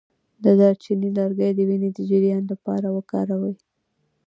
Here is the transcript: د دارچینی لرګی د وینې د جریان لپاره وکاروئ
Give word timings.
د 0.43 0.45
دارچینی 0.59 1.09
لرګی 1.17 1.51
د 1.55 1.59
وینې 1.69 1.89
د 1.93 1.99
جریان 2.09 2.43
لپاره 2.51 2.87
وکاروئ 2.97 3.55